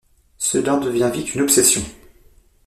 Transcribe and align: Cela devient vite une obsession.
Cela 0.39 0.77
devient 0.77 1.11
vite 1.13 1.35
une 1.35 1.41
obsession. 1.41 1.83